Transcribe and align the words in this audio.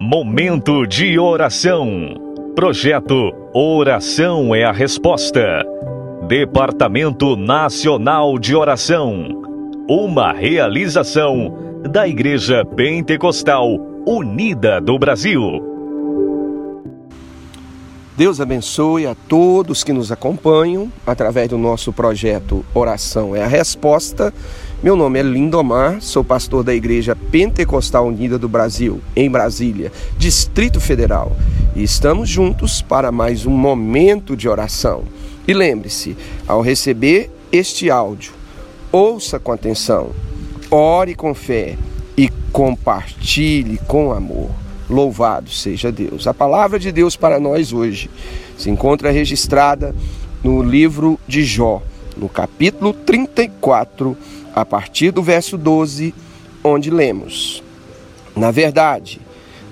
Momento 0.00 0.86
de 0.86 1.18
oração. 1.18 2.52
Projeto 2.54 3.32
Oração 3.54 4.54
é 4.54 4.62
a 4.62 4.70
Resposta. 4.70 5.64
Departamento 6.28 7.34
Nacional 7.34 8.38
de 8.38 8.54
Oração. 8.54 9.42
Uma 9.88 10.34
realização 10.34 11.80
da 11.90 12.06
Igreja 12.06 12.62
Pentecostal 12.62 13.66
Unida 14.06 14.82
do 14.82 14.98
Brasil. 14.98 15.40
Deus 18.18 18.38
abençoe 18.38 19.06
a 19.06 19.14
todos 19.14 19.82
que 19.82 19.94
nos 19.94 20.12
acompanham 20.12 20.92
através 21.06 21.48
do 21.48 21.56
nosso 21.56 21.90
projeto 21.90 22.64
Oração 22.74 23.34
é 23.34 23.42
a 23.42 23.46
Resposta. 23.46 24.32
Meu 24.82 24.94
nome 24.94 25.18
é 25.18 25.22
Lindomar, 25.22 26.02
sou 26.02 26.22
pastor 26.22 26.62
da 26.62 26.74
Igreja 26.74 27.16
Pentecostal 27.16 28.06
Unida 28.06 28.38
do 28.38 28.46
Brasil, 28.46 29.00
em 29.16 29.30
Brasília, 29.30 29.90
Distrito 30.18 30.78
Federal. 30.80 31.34
E 31.74 31.82
estamos 31.82 32.28
juntos 32.28 32.82
para 32.82 33.10
mais 33.10 33.46
um 33.46 33.50
momento 33.50 34.36
de 34.36 34.46
oração. 34.46 35.04
E 35.48 35.54
lembre-se, 35.54 36.14
ao 36.46 36.60
receber 36.60 37.30
este 37.50 37.90
áudio, 37.90 38.34
ouça 38.92 39.38
com 39.38 39.50
atenção, 39.50 40.10
ore 40.70 41.14
com 41.14 41.34
fé 41.34 41.78
e 42.14 42.28
compartilhe 42.52 43.80
com 43.88 44.12
amor. 44.12 44.50
Louvado 44.90 45.48
seja 45.48 45.90
Deus. 45.90 46.26
A 46.26 46.34
palavra 46.34 46.78
de 46.78 46.92
Deus 46.92 47.16
para 47.16 47.40
nós 47.40 47.72
hoje 47.72 48.10
se 48.58 48.68
encontra 48.68 49.10
registrada 49.10 49.96
no 50.44 50.62
livro 50.62 51.18
de 51.26 51.44
Jó, 51.44 51.82
no 52.14 52.28
capítulo 52.28 52.92
34, 52.92 54.16
a 54.56 54.64
partir 54.64 55.10
do 55.10 55.22
verso 55.22 55.58
12, 55.58 56.14
onde 56.64 56.90
lemos: 56.90 57.62
Na 58.34 58.50
verdade, 58.50 59.20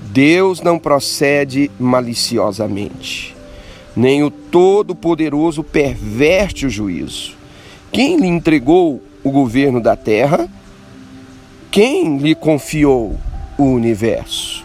Deus 0.02 0.60
não 0.60 0.78
procede 0.78 1.70
maliciosamente, 1.80 3.34
nem 3.96 4.22
o 4.22 4.30
Todo-Poderoso 4.30 5.64
perverte 5.64 6.66
o 6.66 6.70
juízo. 6.70 7.32
Quem 7.91 8.18
lhe 8.18 8.26
entregou 8.26 9.02
o 9.22 9.30
governo 9.30 9.80
da 9.80 9.96
terra? 9.96 10.46
Quem 11.70 12.19
lhe 12.19 12.34
confiou 12.34 13.19
o 13.56 13.64
universo? 13.64 14.62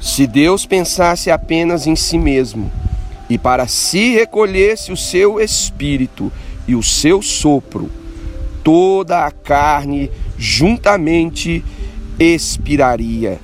Se 0.00 0.26
Deus 0.26 0.66
pensasse 0.66 1.30
apenas 1.30 1.86
em 1.86 1.94
si 1.94 2.18
mesmo 2.18 2.70
e 3.30 3.38
para 3.38 3.66
si 3.68 4.10
recolhesse 4.10 4.92
o 4.92 4.96
seu 4.96 5.40
espírito 5.40 6.32
e 6.66 6.74
o 6.74 6.82
seu 6.82 7.22
sopro, 7.22 7.90
toda 8.64 9.26
a 9.26 9.30
carne 9.30 10.10
juntamente 10.38 11.62
expiraria 12.18 13.38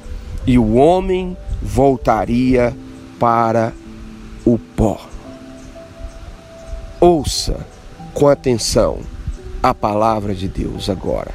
e 0.46 0.58
o 0.58 0.74
homem 0.74 1.36
voltaria 1.62 2.74
para 3.18 3.72
o 4.44 4.58
pó. 4.58 4.98
Ouça 6.98 7.66
com 8.14 8.26
atenção 8.26 9.00
a 9.62 9.74
palavra 9.74 10.34
de 10.34 10.48
Deus 10.48 10.88
agora. 10.88 11.32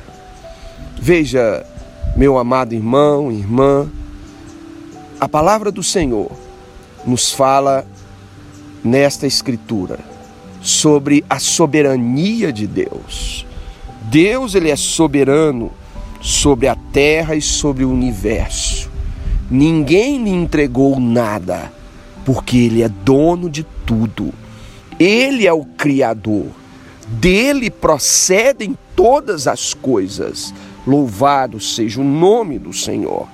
Veja, 0.99 1.65
meu 2.17 2.37
amado 2.37 2.73
irmão, 2.73 3.31
irmã, 3.31 3.87
a 5.19 5.29
palavra 5.29 5.71
do 5.71 5.83
Senhor 5.83 6.31
nos 7.05 7.31
fala 7.31 7.85
nesta 8.83 9.27
escritura 9.27 9.99
sobre 10.61 11.23
a 11.29 11.39
soberania 11.39 12.51
de 12.51 12.65
Deus. 12.65 13.45
Deus 14.09 14.53
ele 14.53 14.69
é 14.69 14.75
soberano 14.75 15.71
sobre 16.21 16.67
a 16.67 16.75
terra 16.75 17.35
e 17.35 17.41
sobre 17.41 17.83
o 17.83 17.91
universo. 17.91 18.89
Ninguém 19.49 20.23
lhe 20.23 20.29
entregou 20.29 20.99
nada, 20.99 21.71
porque 22.23 22.57
ele 22.57 22.83
é 22.83 22.89
dono 22.89 23.49
de 23.49 23.63
tudo. 23.85 24.31
Ele 24.99 25.47
é 25.47 25.53
o 25.53 25.65
criador. 25.65 26.47
Dele 27.07 27.69
procedem 27.69 28.77
todas 28.95 29.47
as 29.47 29.73
coisas. 29.73 30.53
Louvado 30.85 31.59
seja 31.59 31.99
o 31.99 32.03
nome 32.03 32.59
do 32.59 32.73
Senhor. 32.73 33.27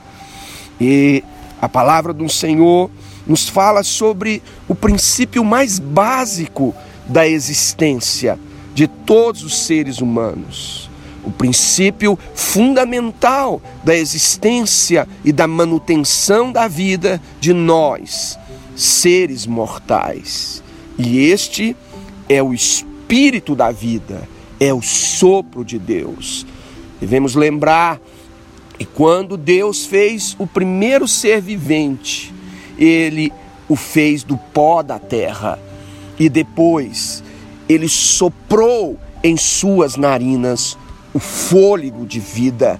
E 0.79 1.23
a 1.61 1.67
palavra 1.67 2.13
do 2.13 2.27
Senhor 2.29 2.89
nos 3.27 3.47
fala 3.47 3.83
sobre 3.83 4.41
o 4.67 4.75
princípio 4.75 5.43
mais 5.43 5.79
básico 5.79 6.73
da 7.07 7.27
existência 7.27 8.39
de 8.73 8.87
todos 8.87 9.43
os 9.43 9.57
seres 9.57 9.99
humanos. 9.99 10.89
O 11.23 11.31
princípio 11.31 12.17
fundamental 12.33 13.61
da 13.83 13.95
existência 13.95 15.07
e 15.23 15.31
da 15.31 15.47
manutenção 15.47 16.51
da 16.51 16.67
vida 16.67 17.21
de 17.39 17.53
nós, 17.53 18.39
seres 18.75 19.45
mortais. 19.45 20.63
E 20.97 21.19
este 21.19 21.75
é 22.27 22.41
o 22.41 22.53
espírito 22.53 23.55
da 23.55 23.71
vida, 23.71 24.27
é 24.59 24.73
o 24.73 24.81
sopro 24.81 25.63
de 25.63 25.77
Deus. 25.77 26.45
Devemos 26.99 27.35
lembrar 27.35 27.99
e 28.79 28.85
quando 28.85 29.37
Deus 29.37 29.85
fez 29.85 30.35
o 30.39 30.47
primeiro 30.47 31.07
ser 31.07 31.39
vivente, 31.39 32.33
ele 32.79 33.31
o 33.69 33.75
fez 33.75 34.23
do 34.23 34.37
pó 34.37 34.81
da 34.81 34.97
terra 34.97 35.59
e 36.19 36.27
depois 36.27 37.23
ele 37.71 37.87
soprou 37.87 38.97
em 39.23 39.37
suas 39.37 39.95
narinas 39.95 40.77
o 41.13 41.19
fôlego 41.19 42.05
de 42.05 42.19
vida 42.19 42.79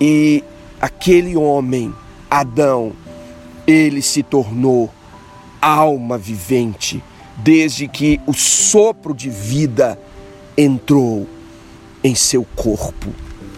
e 0.00 0.42
aquele 0.80 1.36
homem, 1.36 1.92
Adão, 2.30 2.92
ele 3.66 4.02
se 4.02 4.22
tornou 4.22 4.90
alma 5.60 6.18
vivente 6.18 7.02
desde 7.36 7.86
que 7.86 8.20
o 8.26 8.32
sopro 8.32 9.14
de 9.14 9.30
vida 9.30 9.98
entrou 10.56 11.28
em 12.02 12.14
seu 12.14 12.44
corpo. 12.56 13.10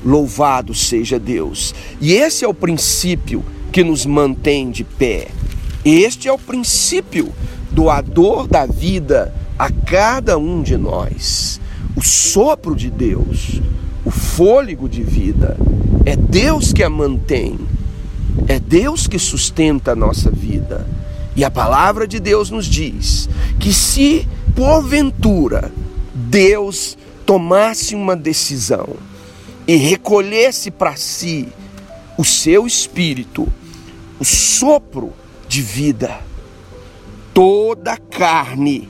Louvado 0.04 0.74
seja 0.74 1.18
Deus. 1.18 1.74
E 2.00 2.12
esse 2.12 2.44
é 2.44 2.48
o 2.48 2.52
princípio 2.52 3.42
que 3.72 3.82
nos 3.82 4.04
mantém 4.04 4.70
de 4.70 4.84
pé. 4.84 5.28
Este 5.84 6.28
é 6.28 6.32
o 6.32 6.38
princípio 6.38 7.32
doador 7.70 8.46
da 8.46 8.66
vida 8.66 9.34
a 9.58 9.70
cada 9.70 10.36
um 10.38 10.62
de 10.62 10.76
nós. 10.76 11.60
O 11.96 12.02
sopro 12.02 12.74
de 12.74 12.90
Deus, 12.90 13.60
o 14.04 14.10
fôlego 14.10 14.88
de 14.88 15.02
vida, 15.02 15.56
é 16.04 16.16
Deus 16.16 16.72
que 16.72 16.82
a 16.82 16.90
mantém, 16.90 17.58
é 18.48 18.58
Deus 18.58 19.06
que 19.06 19.18
sustenta 19.18 19.92
a 19.92 19.96
nossa 19.96 20.30
vida. 20.30 20.86
E 21.36 21.44
a 21.44 21.50
palavra 21.50 22.06
de 22.06 22.20
Deus 22.20 22.50
nos 22.50 22.66
diz 22.66 23.28
que 23.58 23.72
se 23.72 24.26
porventura 24.54 25.72
Deus 26.14 26.96
tomasse 27.26 27.94
uma 27.94 28.14
decisão, 28.14 28.96
e 29.66 29.76
recolhesse 29.76 30.70
para 30.70 30.94
si 30.94 31.48
o 32.18 32.24
seu 32.24 32.66
espírito, 32.66 33.50
o 34.20 34.24
sopro 34.24 35.12
de 35.48 35.62
vida, 35.62 36.20
toda 37.32 37.96
carne, 37.96 38.88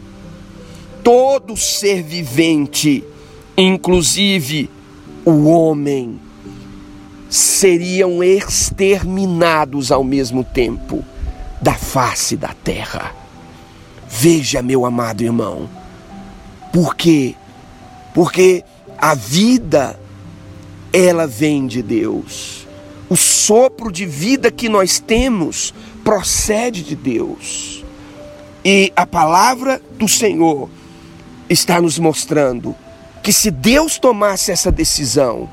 todo 1.04 1.54
ser 1.54 2.02
vivente, 2.02 3.04
inclusive 3.56 4.70
o 5.24 5.44
homem, 5.44 6.18
seriam 7.28 8.24
exterminados 8.24 9.92
ao 9.92 10.02
mesmo 10.02 10.42
tempo 10.42 11.04
da 11.60 11.74
face 11.74 12.36
da 12.36 12.54
terra. 12.64 13.14
Veja, 14.08 14.62
meu 14.62 14.86
amado 14.86 15.22
irmão, 15.22 15.68
por 16.72 16.94
quê? 16.94 17.34
Porque 18.14 18.64
a 18.96 19.14
vida 19.14 20.00
ela 20.92 21.26
vem 21.26 21.66
de 21.66 21.82
Deus. 21.82 22.66
O 23.10 23.16
sopro 23.16 23.92
de 23.92 24.06
vida 24.06 24.50
que 24.50 24.68
nós 24.68 24.98
temos 24.98 25.74
procede 26.02 26.82
de 26.82 26.96
Deus. 26.96 27.84
E 28.64 28.92
a 28.96 29.04
palavra 29.04 29.82
do 29.98 30.08
Senhor 30.08 30.70
está 31.48 31.80
nos 31.80 31.98
mostrando 31.98 32.74
que 33.22 33.32
se 33.32 33.50
Deus 33.50 33.98
tomasse 33.98 34.50
essa 34.52 34.70
decisão, 34.70 35.48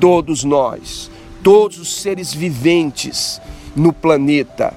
todos 0.00 0.42
nós, 0.42 1.10
todos 1.42 1.78
os 1.78 2.02
seres 2.02 2.32
viventes 2.32 3.40
no 3.76 3.92
planeta 3.92 4.74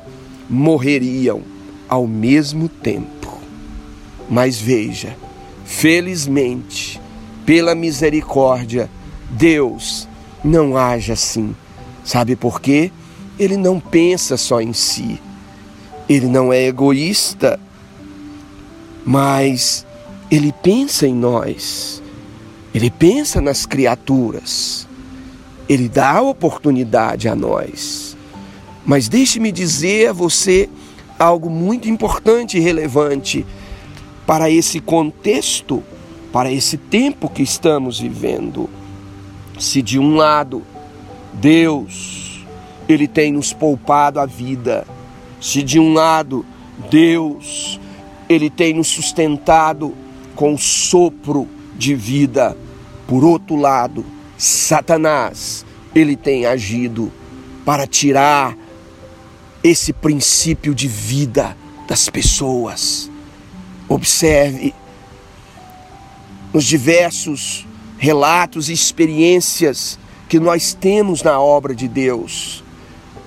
morreriam 0.50 1.42
ao 1.90 2.06
mesmo 2.06 2.70
tempo. 2.70 3.40
Mas 4.30 4.60
veja, 4.60 5.16
felizmente, 5.66 7.02
pela 7.46 7.74
misericórdia, 7.74 8.90
Deus 9.30 10.08
não 10.44 10.78
age 10.78 11.12
assim. 11.12 11.56
Sabe 12.04 12.36
por 12.36 12.62
quê? 12.62 12.92
Ele 13.40 13.58
não 13.58 13.80
pensa 13.80 14.38
só 14.38 14.62
em 14.62 14.74
si. 14.74 15.20
Ele 16.10 16.28
não 16.28 16.52
é 16.54 16.66
egoísta, 16.66 17.60
mas 19.06 19.87
ele 20.30 20.52
pensa 20.52 21.08
em 21.08 21.16
nós. 21.16 22.02
Ele 22.74 22.90
pensa 22.90 23.40
nas 23.42 23.66
criaturas. 23.66 24.88
Ele 25.68 25.90
dá 25.90 26.22
oportunidade 26.22 27.28
a 27.28 27.36
nós. 27.36 28.16
Mas 28.86 29.08
deixe-me 29.08 29.52
dizer 29.52 30.10
a 30.10 30.14
você 30.14 30.70
algo 31.18 31.50
muito 31.50 31.90
importante 31.90 32.58
e 32.58 32.62
relevante 32.62 33.46
para 34.26 34.50
esse 34.50 34.80
contexto, 34.80 35.84
para 36.32 36.52
esse 36.52 36.78
tempo 36.78 37.30
que 37.30 37.42
estamos 37.42 38.00
vivendo. 38.00 38.70
Se 39.58 39.82
de 39.82 39.98
um 39.98 40.16
lado 40.16 40.64
Deus 41.34 42.46
ele 42.88 43.08
tem 43.08 43.34
nos 43.34 43.52
poupado 43.52 44.20
a 44.20 44.26
vida, 44.26 44.86
se 45.42 45.62
de 45.64 45.80
um 45.80 45.94
lado 45.94 46.46
Deus 46.90 47.80
ele 48.30 48.50
tem 48.50 48.74
nos 48.74 48.88
sustentado 48.88 49.94
com 50.38 50.56
sopro 50.56 51.50
de 51.76 51.96
vida, 51.96 52.56
por 53.08 53.26
outro 53.26 53.56
lado, 53.56 54.06
Satanás 54.38 55.66
ele 55.96 56.16
tem 56.16 56.46
agido 56.46 57.12
para 57.66 57.88
tirar 57.88 58.56
esse 59.64 59.92
princípio 59.92 60.76
de 60.76 60.88
vida 60.88 61.58
das 61.88 62.08
pessoas. 62.08 63.10
Observe 63.90 64.76
nos 66.54 66.66
diversos 66.66 67.66
relatos 67.98 68.70
e 68.70 68.74
experiências 68.74 69.98
que 70.30 70.40
nós 70.40 70.72
temos 70.72 71.24
na 71.24 71.40
obra 71.40 71.74
de 71.74 71.88
Deus. 71.88 72.64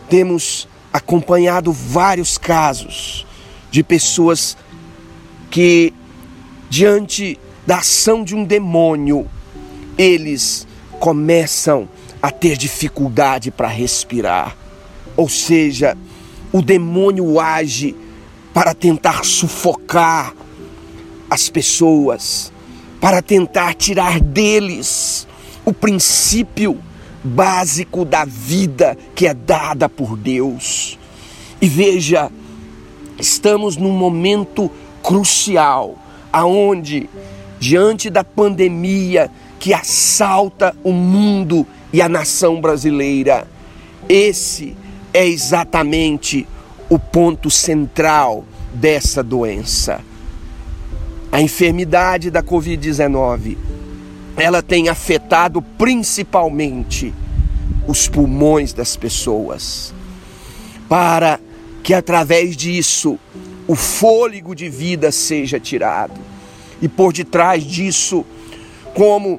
Temos 0.09 0.69
acompanhado 0.93 1.73
vários 1.73 2.39
casos 2.39 3.27
de 3.69 3.83
pessoas 3.83 4.57
que, 5.51 5.93
diante 6.71 7.37
da 7.67 7.79
ação 7.79 8.23
de 8.23 8.35
um 8.35 8.45
demônio, 8.45 9.29
eles 9.99 10.67
começam 11.01 11.89
a 12.23 12.31
ter 12.31 12.57
dificuldade 12.57 13.51
para 13.51 13.67
respirar. 13.67 14.57
Ou 15.17 15.29
seja, 15.29 15.99
o 16.53 16.63
demônio 16.63 17.41
age 17.41 17.97
para 18.55 18.73
tentar 18.73 19.25
sufocar 19.25 20.33
as 21.29 21.49
pessoas, 21.49 22.53
para 23.01 23.21
tentar 23.21 23.75
tirar 23.75 24.21
deles 24.21 25.27
o 25.65 25.73
princípio 25.73 26.79
básico 27.23 28.05
da 28.05 28.25
vida 28.25 28.97
que 29.15 29.27
é 29.27 29.35
dada 29.35 29.89
por 29.89 30.17
Deus. 30.17 30.97
E 31.61 31.69
veja, 31.69 32.31
estamos 33.19 33.77
num 33.77 33.93
momento 33.93 34.71
crucial 35.03 35.99
aonde 36.33 37.09
diante 37.59 38.09
da 38.09 38.25
pandemia 38.25 39.31
que 39.59 39.75
assalta 39.75 40.75
o 40.83 40.93
mundo 40.93 41.67
e 41.93 42.01
a 42.01 42.09
nação 42.09 42.61
brasileira, 42.61 43.47
esse 44.09 44.77
é 45.13 45.27
exatamente 45.27 46.47
o 46.89 46.99
ponto 46.99 47.51
central 47.51 48.45
dessa 48.73 49.23
doença. 49.23 50.01
A 51.31 51.41
enfermidade 51.41 52.31
da 52.31 52.43
COVID-19, 52.43 53.57
ela 54.37 54.63
tem 54.63 54.89
afetado 54.89 55.61
principalmente 55.61 57.15
os 57.87 58.09
pulmões 58.09 58.73
das 58.73 58.97
pessoas, 58.97 59.93
para 60.89 61.39
que 61.83 61.95
através 61.95 62.57
disso 62.57 63.19
o 63.71 63.77
fôlego 63.77 64.53
de 64.53 64.69
vida 64.69 65.13
seja 65.13 65.61
tirado. 65.61 66.21
E 66.83 66.89
por 66.89 67.13
detrás 67.13 67.63
disso, 67.63 68.27
como 68.97 69.39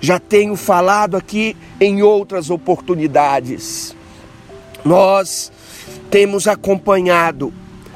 já 0.00 0.20
tenho 0.20 0.54
falado 0.54 1.16
aqui 1.16 1.56
em 1.80 2.00
outras 2.00 2.48
oportunidades, 2.48 3.96
nós 4.84 5.50
temos 6.12 6.46
acompanhado 6.46 7.52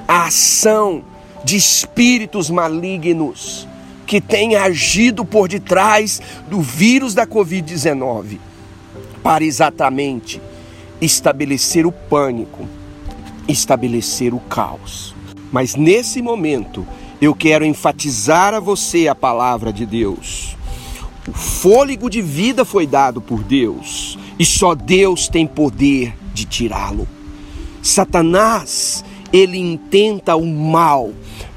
a 0.08 0.26
ação 0.26 1.04
de 1.44 1.54
espíritos 1.54 2.50
malignos 2.50 3.68
que 4.08 4.20
têm 4.20 4.56
agido 4.56 5.24
por 5.24 5.48
detrás 5.48 6.20
do 6.48 6.60
vírus 6.60 7.14
da 7.14 7.28
Covid-19 7.28 8.40
para 9.22 9.44
exatamente 9.44 10.42
estabelecer 11.00 11.86
o 11.86 11.92
pânico, 11.92 12.66
estabelecer 13.46 14.34
o 14.34 14.40
caos. 14.40 15.15
Mas 15.52 15.74
nesse 15.74 16.20
momento, 16.20 16.86
eu 17.20 17.34
quero 17.34 17.64
enfatizar 17.64 18.54
a 18.54 18.60
você 18.60 19.08
a 19.08 19.14
palavra 19.14 19.72
de 19.72 19.86
Deus. 19.86 20.56
O 21.28 21.32
fôlego 21.32 22.08
de 22.08 22.22
vida 22.22 22.64
foi 22.64 22.86
dado 22.86 23.20
por 23.20 23.42
Deus 23.42 24.18
e 24.38 24.44
só 24.44 24.74
Deus 24.74 25.28
tem 25.28 25.46
poder 25.46 26.14
de 26.32 26.44
tirá-lo. 26.44 27.08
Satanás, 27.82 29.04
ele 29.32 29.58
intenta 29.58 30.36
o 30.36 30.46
mal 30.46 31.12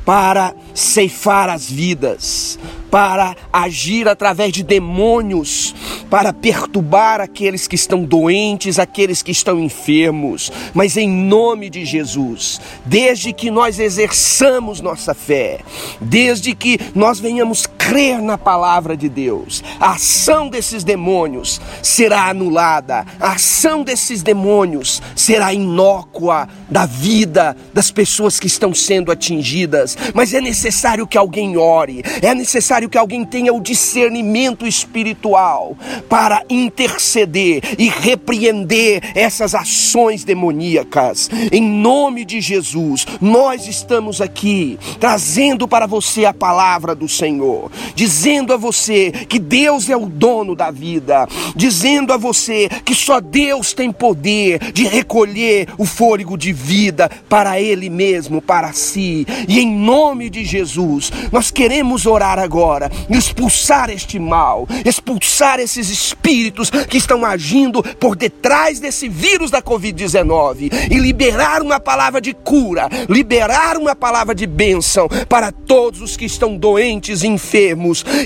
para 0.06 0.56
ceifar 0.74 1.50
as 1.50 1.70
vidas, 1.70 2.58
para 2.90 3.36
agir 3.54 4.08
através 4.08 4.52
de 4.52 4.64
demônios, 4.64 5.76
para 6.10 6.34
perturbar 6.34 7.22
aqueles 7.22 7.68
que 7.68 7.76
estão 7.76 8.04
doentes, 8.04 8.80
aqueles 8.80 9.22
que 9.22 9.32
estão 9.32 9.60
enfermos. 9.60 10.52
Mas 10.74 10.98
em 10.98 11.10
nome 11.10 11.70
de 11.70 11.86
Jesus, 11.86 12.60
desde 12.86 13.32
que 13.32 13.52
nós 13.52 13.80
exerçamos 13.80 14.82
nossa 14.82 15.14
fé, 15.14 15.60
desde 16.02 16.56
que 16.56 16.80
nós 16.96 17.20
venhamos 17.20 17.66
crer 17.90 18.22
na 18.22 18.38
palavra 18.38 18.96
de 18.96 19.10
Deus, 19.10 19.64
a 19.80 19.94
ação 19.94 20.48
desses 20.48 20.84
demônios 20.84 21.60
será 21.82 22.30
anulada, 22.30 23.04
a 23.20 23.32
ação 23.32 23.84
desses 23.84 24.22
demônios 24.22 25.02
será 25.16 25.52
inócua 25.52 26.48
da 26.70 26.86
vida 26.86 27.58
das 27.74 27.90
pessoas 27.90 28.40
que 28.40 28.46
estão 28.46 28.76
sendo 28.76 29.12
atingidas. 29.12 29.98
Mas 30.14 30.36
é 30.36 30.40
necessário 30.40 31.08
que 31.08 31.18
alguém 31.18 31.58
ore, 31.58 32.04
é 32.22 32.36
necessário 32.36 32.88
que 32.88 32.98
alguém 32.98 33.26
tenha 33.26 33.52
o 33.52 33.60
discernimento 33.60 34.68
espiritual 34.68 35.76
para 36.08 36.44
interceder 36.48 37.64
e 37.80 37.90
repreender 37.90 39.02
essas 39.16 39.56
ações 39.56 40.24
demoníacas. 40.24 41.28
Em 41.52 41.62
nome 41.62 42.24
de 42.24 42.40
Jesus, 42.40 43.08
nós 43.20 43.68
estamos 43.68 44.22
aqui 44.22 44.78
trazendo 45.00 45.68
para 45.68 45.88
você 45.88 46.26
a 46.26 46.34
palavra 46.34 46.94
do 46.94 47.08
Senhor, 47.08 47.72
dizendo 47.96 48.54
a 48.54 48.58
você 48.58 49.12
que 49.12 49.40
Deus 49.40 49.90
é 49.90 49.98
o 49.98 50.06
dono 50.06 50.56
da 50.56 50.72
vida, 50.72 51.28
dizendo 51.56 52.14
a 52.14 52.18
você 52.18 52.70
que 52.84 52.96
só 52.96 53.20
Deus 53.20 53.74
tem 53.74 53.92
poder 53.92 54.72
de 54.72 54.86
recolher 54.86 55.68
o 55.78 55.86
fôlego 55.86 56.38
de 56.38 56.52
vida 56.52 57.10
para 57.28 57.60
Ele 57.60 57.90
mesmo, 57.90 58.42
para 58.42 58.74
si. 58.74 59.26
E 59.48 59.60
em 59.60 59.70
nome 59.70 60.30
de 60.30 60.44
Jesus, 60.44 61.12
nós 61.32 61.52
queremos 61.52 62.06
orar 62.06 62.40
agora, 62.40 62.92
expulsar 63.10 63.90
este 63.90 64.20
mal, 64.20 64.68
expulsar 64.86 65.60
esses 65.60 65.90
espíritos 65.90 66.70
que 66.70 66.98
estão 66.98 67.26
agindo 67.26 67.82
por 68.00 68.16
detrás 68.16 68.80
desse 68.80 69.08
vírus 69.08 69.52
da 69.52 69.62
Covid-19 69.62 70.72
e 70.92 70.98
liberar 70.98 71.62
uma 71.62 71.80
palavra 71.80 72.22
de 72.22 72.34
cura, 72.34 72.90
liberar 73.08 73.78
uma 73.78 73.96
palavra 73.96 74.36
de 74.36 74.46
bênção 74.46 75.08
para 75.28 75.52
todos 75.52 76.02
os 76.02 76.18
que 76.18 76.26
estão 76.26 76.58
doentes 76.58 77.24
e 77.24 77.28
enfermos 77.28 77.69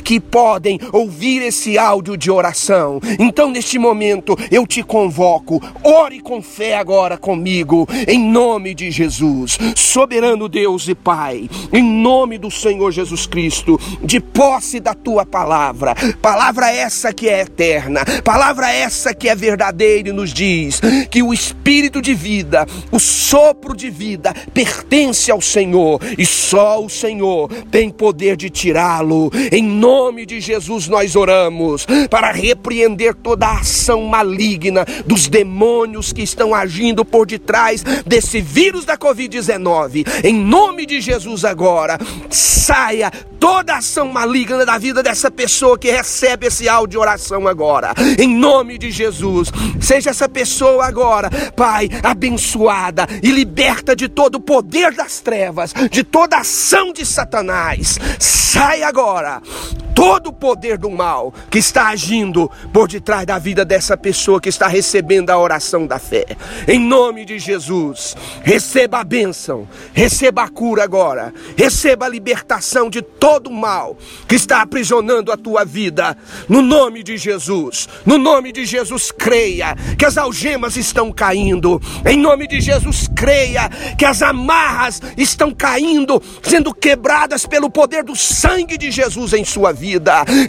que 0.04 0.20
podem 0.20 0.80
ouvir 0.92 1.42
esse 1.42 1.78
áudio 1.78 2.18
de 2.18 2.32
oração. 2.32 3.00
Então, 3.20 3.50
neste 3.50 3.78
momento, 3.78 4.38
eu 4.52 4.66
te 4.66 4.84
convoco, 4.84 5.62
ore 5.84 6.20
com 6.20 6.42
fé 6.42 6.78
agora 6.78 7.18
comigo, 7.18 7.88
em 8.08 8.20
nome 8.20 8.74
de 8.74 8.92
Jesus, 8.92 9.58
soberano 9.76 10.48
Deus 10.48 10.88
e 10.88 10.96
Pai, 10.96 11.50
em 11.72 11.84
nome 11.84 12.38
do 12.38 12.50
Senhor 12.50 12.92
Jesus 12.92 13.26
Cristo, 13.26 13.80
de 14.04 14.20
posse 14.20 14.80
da 14.80 14.94
tua 14.94 15.26
palavra, 15.26 15.96
palavra 16.22 16.72
essa 16.72 17.14
que 17.14 17.30
é 17.30 17.42
eterna. 17.42 18.04
Palavra 18.24 18.72
essa 18.72 19.14
que 19.14 19.30
é 19.30 19.36
verdadeira 19.36 20.10
e 20.10 20.12
nos 20.12 20.34
diz 20.34 20.82
que 21.10 21.22
o 21.22 21.34
espírito 21.34 22.02
de 22.02 22.14
vida, 22.14 22.66
o 22.92 23.00
sopro 23.00 23.76
de 23.76 23.90
vida 23.90 24.34
pertence 24.54 25.32
ao 25.32 25.42
Senhor 25.42 26.00
e 26.18 26.26
só 26.26 26.84
o 26.84 26.90
Senhor 26.90 27.50
tem 27.70 27.90
poder 27.90 28.36
de 28.36 28.50
tirá-lo. 28.50 29.23
Em 29.52 29.64
nome 29.64 30.26
de 30.26 30.40
Jesus 30.40 30.88
nós 30.88 31.16
oramos 31.16 31.86
para 32.10 32.32
repreender 32.32 33.14
toda 33.14 33.48
a 33.48 33.60
ação 33.60 34.04
maligna 34.04 34.86
dos 35.06 35.28
demônios 35.28 36.14
que 36.14 36.22
estão 36.22 36.56
agindo 36.56 37.04
por 37.04 37.26
detrás 37.26 37.84
desse 38.06 38.42
vírus 38.42 38.86
da 38.86 38.98
Covid-19. 38.98 40.06
Em 40.24 40.34
nome 40.34 40.86
de 40.86 41.02
Jesus 41.02 41.44
agora, 41.44 41.98
saia 42.30 43.12
toda 43.40 43.76
ação 43.76 44.08
maligna 44.08 44.66
da 44.66 44.78
vida 44.78 45.04
dessa 45.04 45.30
pessoa 45.30 45.78
que 45.78 45.92
recebe 45.92 46.48
esse 46.48 46.70
áudio 46.70 46.94
de 46.94 46.98
oração 46.98 47.48
agora. 47.48 47.94
Em 48.20 48.28
nome 48.28 48.78
de 48.78 48.92
Jesus, 48.92 49.52
seja 49.82 50.12
essa 50.12 50.30
pessoa 50.30 50.86
agora, 50.86 51.30
Pai, 51.56 51.90
abençoada 52.04 53.08
e 53.22 53.32
liberta 53.32 53.96
de 53.96 54.08
todo 54.08 54.36
o 54.36 54.40
poder 54.40 54.94
das 54.94 55.20
trevas, 55.20 55.74
de 55.90 56.04
toda 56.04 56.38
ação 56.38 56.94
de 56.94 57.04
Satanás. 57.06 58.00
Sai 58.20 58.84
agora 58.84 59.13
agora 59.14 59.83
todo 59.94 60.28
o 60.28 60.34
poder 60.34 60.78
do 60.78 60.90
mal 60.90 61.34
que 61.50 61.60
está 61.60 61.88
agindo 61.88 62.50
por 62.72 62.88
detrás 62.88 63.26
da 63.26 63.38
vida 63.38 63.64
dessa 63.64 63.96
pessoa 63.96 64.42
que 64.42 64.50
está 64.50 64.68
recebendo 64.68 65.30
a 65.30 65.38
oração 65.38 65.86
da 65.86 66.00
fé. 66.00 66.26
Em 66.68 66.80
nome 66.80 67.26
de 67.26 67.40
Jesus, 67.40 68.16
receba 68.42 69.00
a 69.00 69.04
bênção, 69.04 69.68
receba 69.94 70.44
a 70.44 70.50
cura 70.50 70.84
agora, 70.84 71.34
receba 71.56 72.06
a 72.06 72.10
libertação 72.10 72.90
de 72.90 73.02
todo 73.02 73.48
o 73.48 73.54
mal 73.54 73.98
que 74.28 74.36
está 74.36 74.62
aprisionando 74.62 75.32
a 75.32 75.38
tua 75.38 75.64
vida. 75.64 76.18
No 76.50 76.62
nome 76.62 77.04
de 77.04 77.18
Jesus, 77.18 77.88
no 78.06 78.18
nome 78.18 78.52
de 78.52 78.66
Jesus, 78.66 79.12
creia 79.12 79.76
que 79.98 80.06
as 80.06 80.18
algemas 80.18 80.76
estão 80.76 81.12
caindo. 81.12 81.82
Em 82.06 82.18
nome 82.18 82.48
de 82.48 82.60
Jesus, 82.60 83.10
creia 83.16 83.70
que 83.98 84.06
as 84.06 84.22
amarras 84.22 85.02
estão 85.18 85.54
caindo, 85.54 86.22
sendo 86.42 86.74
quebradas 86.74 87.46
pelo 87.46 87.70
poder 87.70 88.04
do 88.04 88.16
sangue 88.16 88.78
de 88.78 88.92
Jesus 88.92 89.34
em 89.34 89.46
sua 89.46 89.72
vida. 89.72 89.83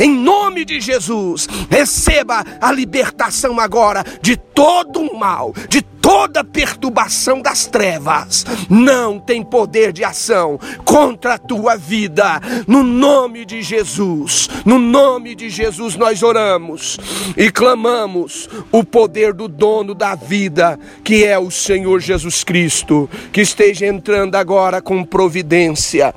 Em 0.01 0.11
nome 0.11 0.65
de 0.65 0.81
Jesus, 0.81 1.49
receba 1.69 2.45
a 2.61 2.71
libertação 2.71 3.59
agora 3.59 4.05
de 4.23 4.37
todo 4.37 5.01
o 5.01 5.19
mal, 5.19 5.53
de 5.69 5.83
toda 5.83 6.45
perturbação 6.45 7.41
das 7.41 7.67
trevas. 7.67 8.45
Não 8.69 9.19
tem 9.19 9.43
poder 9.43 9.91
de 9.91 10.05
ação 10.05 10.61
contra 10.85 11.35
a 11.35 11.39
tua 11.39 11.77
vida. 11.77 12.41
No 12.67 12.83
nome 12.83 13.45
de 13.47 13.63
Jesus, 13.63 14.51
no 14.67 14.79
nome 14.79 15.35
de 15.35 15.49
Jesus 15.49 15.97
nós 15.97 16.23
oramos 16.23 16.99
e 17.37 17.51
clamamos 17.51 18.49
o 18.71 18.85
poder 18.85 19.33
do 19.33 19.49
dono 19.49 19.95
da 19.95 20.15
vida, 20.15 20.79
que 21.03 21.25
é 21.25 21.39
o 21.39 21.51
Senhor 21.51 22.01
Jesus 22.01 22.45
Cristo, 22.45 23.09
que 23.33 23.41
esteja 23.41 23.87
entrando 23.87 24.37
agora 24.37 24.83
com 24.83 25.03
providência 25.05 26.15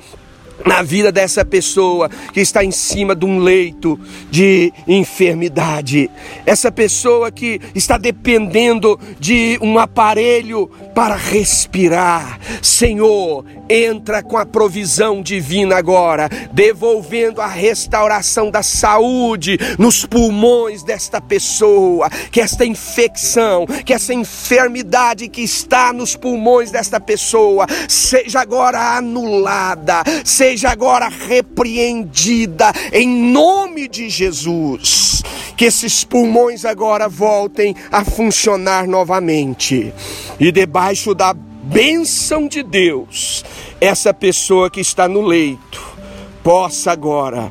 na 0.64 0.82
vida 0.82 1.10
dessa 1.12 1.44
pessoa 1.44 2.08
que 2.32 2.40
está 2.40 2.64
em 2.64 2.70
cima 2.70 3.14
de 3.14 3.24
um 3.24 3.38
leito 3.38 3.98
de 4.30 4.72
enfermidade. 4.86 6.10
Essa 6.44 6.70
pessoa 6.70 7.30
que 7.30 7.60
está 7.74 7.96
dependendo 7.96 8.98
de 9.18 9.58
um 9.62 9.78
aparelho 9.78 10.68
para 10.94 11.14
respirar. 11.14 12.38
Senhor, 12.62 13.44
entra 13.68 14.22
com 14.22 14.36
a 14.36 14.46
provisão 14.46 15.22
divina 15.22 15.76
agora, 15.76 16.28
devolvendo 16.52 17.40
a 17.40 17.46
restauração 17.46 18.50
da 18.50 18.62
saúde 18.62 19.58
nos 19.78 20.04
pulmões 20.04 20.82
desta 20.82 21.20
pessoa. 21.20 22.10
Que 22.30 22.40
esta 22.40 22.64
infecção, 22.64 23.66
que 23.84 23.92
essa 23.92 24.12
enfermidade 24.12 25.28
que 25.28 25.42
está 25.42 25.92
nos 25.92 26.16
pulmões 26.16 26.70
desta 26.70 26.98
pessoa 26.98 27.66
seja 27.88 28.40
agora 28.40 28.96
anulada, 28.96 30.02
seja 30.24 30.47
agora 30.64 31.08
repreendida 31.08 32.72
em 32.92 33.08
nome 33.08 33.88
de 33.88 34.08
Jesus. 34.08 35.22
Que 35.56 35.64
esses 35.66 36.04
pulmões 36.04 36.64
agora 36.64 37.08
voltem 37.08 37.74
a 37.90 38.04
funcionar 38.04 38.86
novamente. 38.86 39.92
E 40.38 40.52
debaixo 40.52 41.14
da 41.14 41.34
bênção 41.34 42.46
de 42.46 42.62
Deus, 42.62 43.44
essa 43.80 44.14
pessoa 44.14 44.70
que 44.70 44.80
está 44.80 45.08
no 45.08 45.20
leito 45.20 45.84
possa 46.42 46.92
agora 46.92 47.50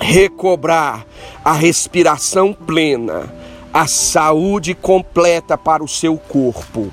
recobrar 0.00 1.06
a 1.44 1.52
respiração 1.52 2.52
plena, 2.52 3.32
a 3.72 3.86
saúde 3.86 4.74
completa 4.74 5.56
para 5.56 5.82
o 5.82 5.88
seu 5.88 6.16
corpo, 6.16 6.92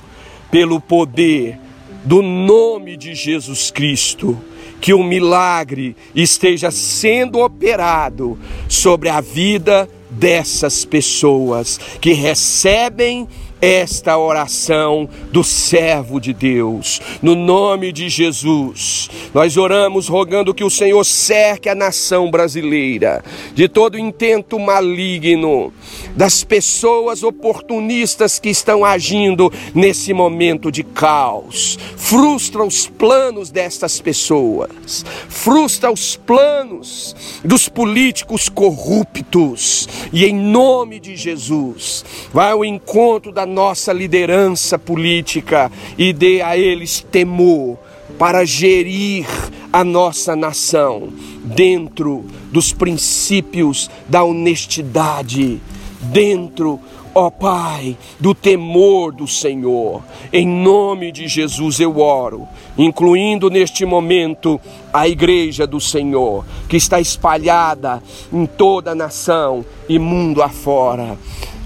pelo 0.49 0.79
poder 0.79 1.59
do 2.05 2.21
nome 2.21 2.95
de 2.95 3.13
Jesus 3.13 3.71
Cristo. 3.71 4.39
Que 4.79 4.93
o 4.93 5.03
milagre 5.03 5.95
esteja 6.13 6.69
sendo 6.69 7.39
operado 7.39 8.37
sobre 8.69 9.09
a 9.09 9.19
vida 9.19 9.89
dessas 10.11 10.85
pessoas 10.85 11.79
que 11.99 12.13
recebem 12.13 13.27
esta 13.65 14.15
oração 14.15 15.09
do 15.31 15.43
servo 15.43 16.19
de 16.19 16.31
Deus. 16.33 17.01
No 17.19 17.33
nome 17.33 17.91
de 17.91 18.09
Jesus, 18.09 19.09
nós 19.33 19.57
oramos 19.57 20.07
rogando 20.07 20.53
que 20.53 20.63
o 20.63 20.69
Senhor 20.69 21.03
cerque 21.03 21.67
a 21.67 21.73
nação 21.73 22.29
brasileira 22.29 23.23
de 23.55 23.67
todo 23.67 23.97
intento 23.97 24.59
maligno, 24.59 25.73
das 26.15 26.43
pessoas 26.43 27.23
oportunistas 27.23 28.37
que 28.37 28.49
estão 28.49 28.85
agindo 28.85 29.51
nesse 29.73 30.13
momento 30.13 30.71
de 30.71 30.83
caos. 30.83 31.79
Frustra 31.97 32.63
os 32.63 32.85
planos 32.85 33.49
destas 33.49 33.99
pessoas, 33.99 35.03
frustra 35.27 35.91
os 35.91 36.15
planos 36.15 37.15
dos 37.43 37.67
políticos 37.67 38.47
corruptos, 38.47 39.89
e 40.13 40.23
em 40.23 40.35
nome 40.35 40.99
de 40.99 41.15
Jesus, 41.15 42.05
vai 42.31 42.51
ao 42.51 42.63
encontro 42.63 43.31
da 43.31 43.54
nossa 43.55 43.93
liderança 43.93 44.77
política 44.77 45.71
e 45.97 46.11
dê 46.11 46.41
a 46.41 46.57
eles 46.57 46.99
temor 46.99 47.79
para 48.19 48.43
gerir 48.43 49.25
a 49.71 49.81
nossa 49.81 50.35
nação 50.35 51.07
dentro 51.41 52.25
dos 52.51 52.73
princípios 52.73 53.89
da 54.09 54.25
honestidade, 54.25 55.61
dentro, 56.01 56.81
ó 57.13 57.29
Pai, 57.29 57.97
do 58.19 58.35
temor 58.35 59.13
do 59.13 59.25
Senhor. 59.25 60.03
Em 60.33 60.45
nome 60.45 61.13
de 61.13 61.25
Jesus 61.25 61.79
eu 61.79 61.97
oro, 61.99 62.45
incluindo 62.77 63.49
neste 63.49 63.85
momento 63.85 64.59
a 64.91 65.07
igreja 65.07 65.65
do 65.65 65.79
Senhor, 65.79 66.45
que 66.67 66.75
está 66.75 66.99
espalhada 66.99 68.03
em 68.33 68.45
toda 68.45 68.91
a 68.91 68.95
nação 68.95 69.63
e 69.87 69.97
mundo 69.97 70.43
afora. 70.43 71.17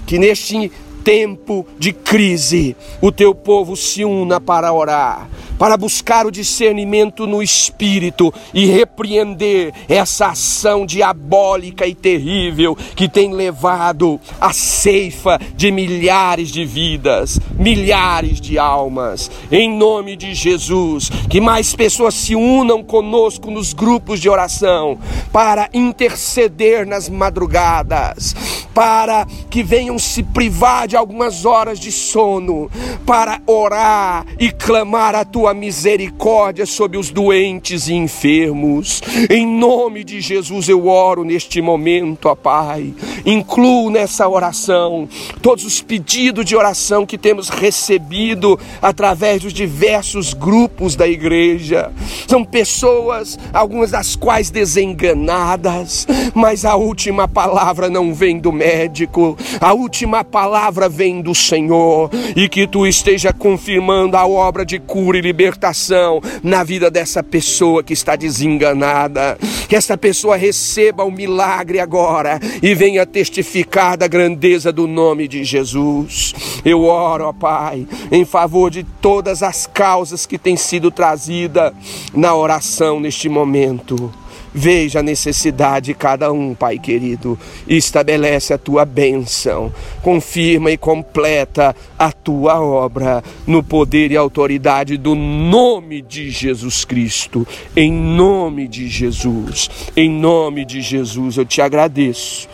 Que 0.06 0.18
neste 0.18 0.70
tempo 1.04 1.66
de 1.78 1.92
crise, 1.92 2.76
o 3.00 3.10
teu 3.10 3.34
povo 3.34 3.76
se 3.76 4.04
una 4.04 4.40
para 4.40 4.72
orar, 4.72 5.28
para 5.58 5.76
buscar 5.76 6.26
o 6.26 6.30
discernimento 6.30 7.26
no 7.26 7.42
espírito 7.42 8.32
e 8.54 8.66
repreender 8.66 9.74
essa 9.88 10.28
ação 10.28 10.86
diabólica 10.86 11.86
e 11.86 11.94
terrível 11.94 12.76
que 12.96 13.08
tem 13.08 13.32
levado 13.32 14.18
a 14.40 14.52
ceifa 14.52 15.38
de 15.54 15.70
milhares 15.70 16.48
de 16.48 16.64
vidas, 16.64 17.38
milhares 17.52 18.40
de 18.40 18.58
almas. 18.58 19.30
Em 19.50 19.70
nome 19.70 20.16
de 20.16 20.34
Jesus, 20.34 21.10
que 21.28 21.40
mais 21.40 21.74
pessoas 21.74 22.14
se 22.14 22.34
unam 22.34 22.82
conosco 22.82 23.50
nos 23.50 23.72
grupos 23.72 24.20
de 24.20 24.28
oração 24.28 24.98
para 25.32 25.68
interceder 25.74 26.86
nas 26.86 27.08
madrugadas, 27.08 28.59
para 28.74 29.26
que 29.48 29.62
venham 29.62 29.98
se 29.98 30.22
privar 30.22 30.86
de 30.86 30.96
algumas 30.96 31.44
horas 31.44 31.78
de 31.78 31.90
sono 31.90 32.70
para 33.04 33.40
orar 33.46 34.26
e 34.38 34.50
clamar 34.50 35.14
a 35.14 35.24
tua 35.24 35.52
misericórdia 35.52 36.66
sobre 36.66 36.96
os 36.96 37.10
doentes 37.10 37.88
e 37.88 37.94
enfermos. 37.94 39.02
Em 39.28 39.46
nome 39.46 40.04
de 40.04 40.20
Jesus 40.20 40.68
eu 40.68 40.86
oro 40.86 41.24
neste 41.24 41.60
momento, 41.60 42.26
ó 42.26 42.34
Pai. 42.34 42.94
Incluo 43.24 43.90
nessa 43.90 44.28
oração 44.28 45.08
todos 45.42 45.64
os 45.64 45.80
pedidos 45.80 46.44
de 46.44 46.56
oração 46.56 47.04
que 47.04 47.18
temos 47.18 47.48
recebido 47.48 48.58
através 48.80 49.42
dos 49.42 49.52
diversos 49.52 50.32
grupos 50.32 50.94
da 50.94 51.08
igreja. 51.08 51.92
São 52.26 52.44
pessoas, 52.44 53.38
algumas 53.52 53.90
das 53.90 54.16
quais 54.16 54.50
desenganadas, 54.50 56.06
mas 56.34 56.64
a 56.64 56.76
última 56.76 57.26
palavra 57.26 57.88
não 57.88 58.14
vem 58.14 58.38
do 58.38 58.52
médico, 58.60 59.38
a 59.58 59.72
última 59.72 60.22
palavra 60.22 60.86
vem 60.86 61.22
do 61.22 61.34
Senhor 61.34 62.10
e 62.36 62.46
que 62.46 62.66
tu 62.66 62.86
esteja 62.86 63.32
confirmando 63.32 64.18
a 64.18 64.26
obra 64.26 64.66
de 64.66 64.78
cura 64.78 65.16
e 65.16 65.22
libertação 65.22 66.20
na 66.42 66.62
vida 66.62 66.90
dessa 66.90 67.22
pessoa 67.22 67.82
que 67.82 67.94
está 67.94 68.16
desenganada. 68.16 69.38
Que 69.66 69.74
essa 69.74 69.96
pessoa 69.96 70.36
receba 70.36 71.04
o 71.04 71.10
milagre 71.10 71.80
agora 71.80 72.38
e 72.62 72.74
venha 72.74 73.06
testificar 73.06 73.96
da 73.96 74.06
grandeza 74.06 74.70
do 74.70 74.86
nome 74.86 75.26
de 75.26 75.42
Jesus. 75.42 76.34
Eu 76.62 76.82
oro, 76.82 77.24
ó 77.24 77.32
Pai, 77.32 77.86
em 78.12 78.26
favor 78.26 78.70
de 78.70 78.84
todas 78.84 79.42
as 79.42 79.66
causas 79.66 80.26
que 80.26 80.36
têm 80.36 80.56
sido 80.56 80.90
trazidas 80.90 81.72
na 82.12 82.34
oração 82.34 83.00
neste 83.00 83.26
momento. 83.26 84.12
Veja 84.52 84.98
a 84.98 85.02
necessidade 85.02 85.86
de 85.86 85.94
cada 85.94 86.32
um, 86.32 86.54
Pai 86.54 86.78
querido, 86.78 87.38
e 87.68 87.76
estabelece 87.76 88.52
a 88.52 88.58
tua 88.58 88.84
bênção, 88.84 89.72
confirma 90.02 90.72
e 90.72 90.76
completa 90.76 91.74
a 91.96 92.10
tua 92.10 92.60
obra 92.60 93.22
no 93.46 93.62
poder 93.62 94.10
e 94.10 94.16
autoridade 94.16 94.96
do 94.96 95.14
nome 95.14 96.02
de 96.02 96.30
Jesus 96.30 96.84
Cristo. 96.84 97.46
Em 97.76 97.92
nome 97.92 98.66
de 98.66 98.88
Jesus, 98.88 99.70
em 99.96 100.10
nome 100.10 100.64
de 100.64 100.80
Jesus, 100.80 101.36
eu 101.36 101.44
te 101.44 101.62
agradeço. 101.62 102.48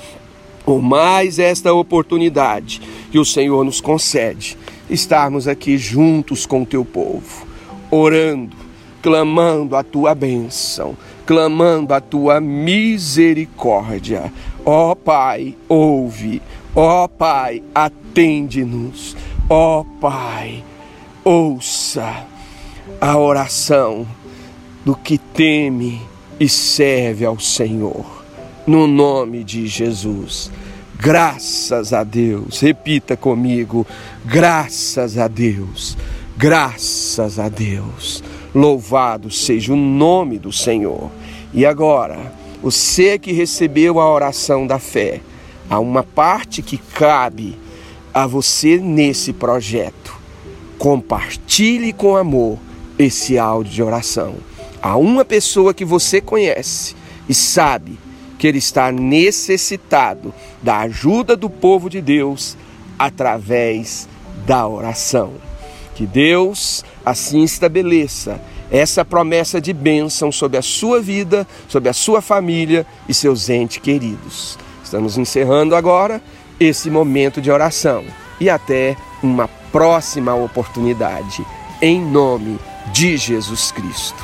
Por 0.66 0.82
mais 0.82 1.38
esta 1.38 1.72
oportunidade 1.72 2.82
que 3.10 3.18
o 3.18 3.24
Senhor 3.24 3.64
nos 3.64 3.80
concede, 3.80 4.58
estarmos 4.90 5.48
aqui 5.48 5.78
juntos 5.78 6.44
com 6.44 6.62
o 6.62 6.66
teu 6.66 6.84
povo, 6.84 7.46
orando, 7.90 8.56
clamando 9.00 9.76
a 9.76 9.82
tua 9.82 10.14
bênção 10.14 10.96
clamando 11.26 11.92
a 11.92 12.00
tua 12.00 12.40
misericórdia. 12.40 14.32
Ó 14.64 14.94
Pai, 14.94 15.56
ouve. 15.68 16.40
Ó 16.74 17.08
Pai, 17.08 17.62
atende-nos. 17.74 19.16
Ó 19.50 19.84
Pai, 20.00 20.64
ouça 21.24 22.24
a 23.00 23.18
oração 23.18 24.06
do 24.84 24.94
que 24.94 25.18
teme 25.18 26.00
e 26.38 26.48
serve 26.48 27.24
ao 27.24 27.40
Senhor. 27.40 28.24
No 28.66 28.86
nome 28.86 29.42
de 29.42 29.66
Jesus. 29.66 30.50
Graças 30.98 31.92
a 31.92 32.02
Deus. 32.04 32.60
Repita 32.60 33.16
comigo. 33.16 33.86
Graças 34.24 35.18
a 35.18 35.28
Deus. 35.28 35.96
Graças 36.36 37.38
a 37.38 37.48
Deus. 37.48 38.22
Louvado 38.56 39.30
seja 39.30 39.74
o 39.74 39.76
nome 39.76 40.38
do 40.38 40.50
Senhor. 40.50 41.10
E 41.52 41.66
agora, 41.66 42.32
você 42.62 43.18
que 43.18 43.30
recebeu 43.30 44.00
a 44.00 44.10
oração 44.10 44.66
da 44.66 44.78
fé, 44.78 45.20
há 45.68 45.78
uma 45.78 46.02
parte 46.02 46.62
que 46.62 46.78
cabe 46.78 47.54
a 48.14 48.26
você 48.26 48.78
nesse 48.78 49.34
projeto. 49.34 50.16
Compartilhe 50.78 51.92
com 51.92 52.16
amor 52.16 52.58
esse 52.98 53.38
áudio 53.38 53.74
de 53.74 53.82
oração. 53.82 54.36
Há 54.80 54.96
uma 54.96 55.22
pessoa 55.22 55.74
que 55.74 55.84
você 55.84 56.18
conhece 56.22 56.96
e 57.28 57.34
sabe 57.34 57.98
que 58.38 58.46
ele 58.46 58.56
está 58.56 58.90
necessitado 58.90 60.32
da 60.62 60.78
ajuda 60.78 61.36
do 61.36 61.50
povo 61.50 61.90
de 61.90 62.00
Deus 62.00 62.56
através 62.98 64.08
da 64.46 64.66
oração. 64.66 65.34
Que 65.94 66.06
Deus 66.06 66.82
assim 67.06 67.44
estabeleça 67.44 68.40
essa 68.68 69.04
promessa 69.04 69.60
de 69.60 69.72
bênção 69.72 70.32
sobre 70.32 70.58
a 70.58 70.62
sua 70.62 71.00
vida, 71.00 71.46
sobre 71.68 71.88
a 71.88 71.92
sua 71.92 72.20
família 72.20 72.84
e 73.08 73.14
seus 73.14 73.48
entes 73.48 73.78
queridos. 73.78 74.58
Estamos 74.82 75.16
encerrando 75.16 75.76
agora 75.76 76.20
esse 76.58 76.90
momento 76.90 77.40
de 77.40 77.48
oração 77.48 78.04
e 78.40 78.50
até 78.50 78.96
uma 79.22 79.46
próxima 79.70 80.34
oportunidade. 80.34 81.46
Em 81.80 82.00
nome 82.00 82.58
de 82.92 83.16
Jesus 83.16 83.70
Cristo. 83.70 84.22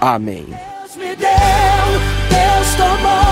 Amém. 0.00 0.46
Deus 0.46 0.96
me 0.96 1.16
deu, 1.16 1.28
Deus 2.30 2.74
tomou, 2.76 3.31